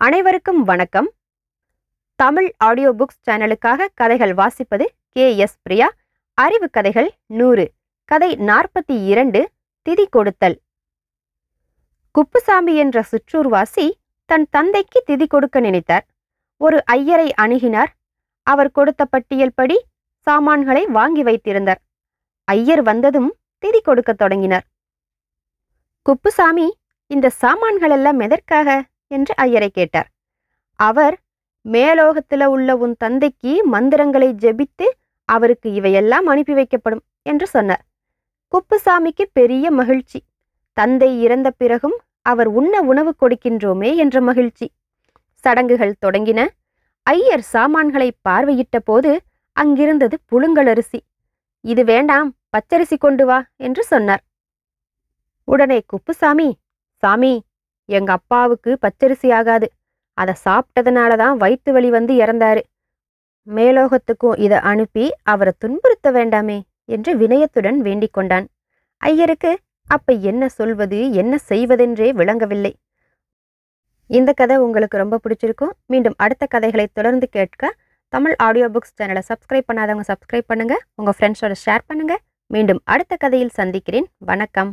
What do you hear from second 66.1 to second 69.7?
வேண்டாமே என்று வினயத்துடன் வேண்டிக் கொண்டான். ஐயருக்கு